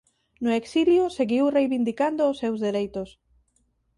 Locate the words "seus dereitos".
2.41-3.09